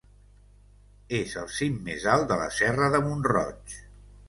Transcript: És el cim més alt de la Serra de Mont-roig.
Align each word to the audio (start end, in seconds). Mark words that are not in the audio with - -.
És 1.17 1.35
el 1.43 1.51
cim 1.59 1.77
més 1.91 2.07
alt 2.15 2.27
de 2.33 2.39
la 2.41 2.49
Serra 2.59 2.91
de 2.99 3.05
Mont-roig. 3.07 3.79